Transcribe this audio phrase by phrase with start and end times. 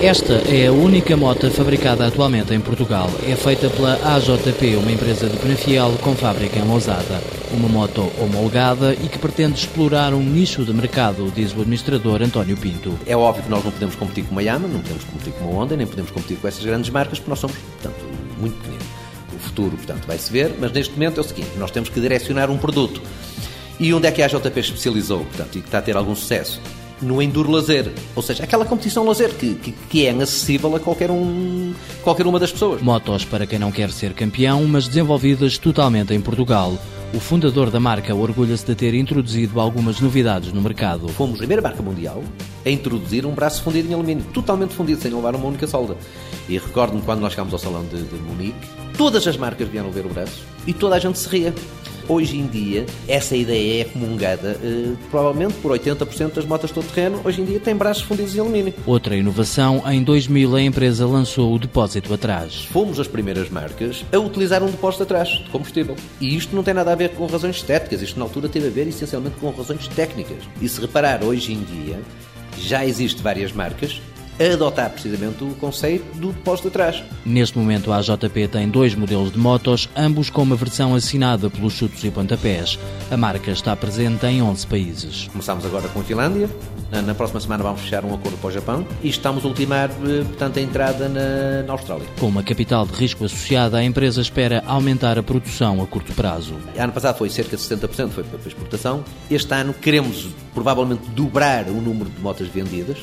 [0.00, 3.10] Esta é a única moto fabricada atualmente em Portugal.
[3.26, 7.22] É feita pela AJP, uma empresa de Penafiel com fábrica em Lousada.
[7.50, 12.58] Uma moto homologada e que pretende explorar um nicho de mercado, diz o administrador António
[12.58, 12.96] Pinto.
[13.06, 15.62] É óbvio que nós não podemos competir com uma Yamaha, não podemos competir com uma
[15.62, 18.04] Honda, nem podemos competir com essas grandes marcas, porque nós somos, portanto,
[18.38, 18.86] muito pequeninos.
[19.34, 22.50] O futuro, portanto, vai-se ver, mas neste momento é o seguinte, nós temos que direcionar
[22.50, 23.00] um produto.
[23.80, 26.60] E onde é que a AJP especializou, portanto, e que está a ter algum sucesso?
[27.00, 31.10] No Enduro Lazer, ou seja, aquela competição lazer que, que, que, é acessível a qualquer,
[31.10, 32.80] um, qualquer uma das pessoas.
[32.82, 36.76] Motos para quem não quer ser campeão, mas desenvolvidas totalmente em Portugal.
[37.14, 41.08] O fundador da marca orgulha-se de ter introduzido algumas novidades no mercado.
[41.08, 42.22] Fomos a primeira marca mundial
[42.64, 45.96] a introduzir um braço fundido em alumínio, totalmente fundido, sem levar uma única solda.
[46.48, 48.58] E recordo-me quando nós chegámos ao salão de, de Munique,
[48.96, 51.54] todas as marcas vieram ver o braço e toda a gente se ria.
[52.08, 57.20] Hoje em dia, essa ideia é comungada eh, provavelmente por 80% das motas todo terreno.
[57.24, 58.72] Hoje em dia tem braços fundidos em alumínio.
[58.86, 62.64] Outra inovação, em 2000 a empresa lançou o depósito atrás.
[62.66, 65.96] Fomos as primeiras marcas a utilizar um depósito atrás de combustível.
[66.20, 68.70] E isto não tem nada a ver com razões estéticas, isto na altura teve a
[68.70, 70.44] ver essencialmente com razões técnicas.
[70.62, 72.00] E se reparar, hoje em dia,
[72.56, 74.00] já existem várias marcas
[74.40, 77.02] adotar precisamente o conceito do depósito atrás.
[77.24, 81.72] Neste momento a AJP tem dois modelos de motos, ambos com uma versão assinada pelos
[81.72, 82.78] chutos e pontapés.
[83.10, 85.28] A marca está presente em 11 países.
[85.28, 86.48] Começamos agora com a Finlândia,
[87.04, 90.22] na próxima semana vamos fechar um acordo para o Japão e estamos a ultimar, eh,
[90.24, 92.06] portanto, a entrada na, na Austrália.
[92.18, 96.54] Com uma capital de risco associada, a empresa espera aumentar a produção a curto prazo.
[96.78, 99.04] Ano passado foi cerca de 70%, foi para exportação.
[99.30, 102.98] Este ano queremos provavelmente dobrar o número de motas vendidas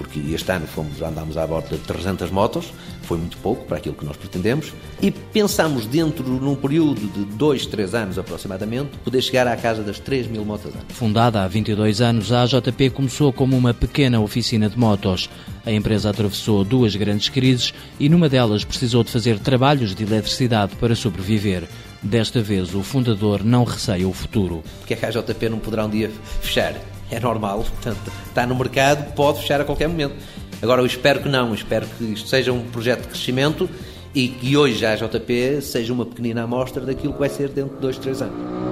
[0.00, 3.94] porque este ano fomos, andámos à volta de 300 motos, foi muito pouco para aquilo
[3.94, 9.46] que nós pretendemos, e pensamos dentro, num período de 2, 3 anos aproximadamente, poder chegar
[9.46, 10.86] à casa das 3 mil motos ano.
[10.88, 15.28] Fundada há 22 anos, a AJP começou como uma pequena oficina de motos.
[15.66, 20.76] A empresa atravessou duas grandes crises e numa delas precisou de fazer trabalhos de eletricidade
[20.76, 21.68] para sobreviver.
[22.02, 24.64] Desta vez, o fundador não receia o futuro.
[24.78, 26.10] Porque é que a AJP não poderá um dia
[26.40, 26.74] fechar?
[27.10, 30.14] É normal, portanto, está no mercado, pode fechar a qualquer momento.
[30.62, 33.68] Agora, eu espero que não, espero que isto seja um projeto de crescimento
[34.14, 37.80] e que hoje a JP seja uma pequenina amostra daquilo que vai ser dentro de
[37.80, 38.69] dois, três anos.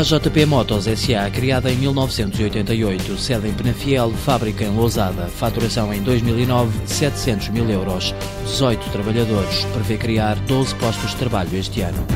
[0.00, 6.02] A JP Motos SA, criada em 1988, sede em Penafiel, fábrica em Lousada, faturação em
[6.02, 8.14] 2009, 700 mil euros,
[8.46, 12.06] 18 trabalhadores, prevê criar 12 postos de trabalho este ano.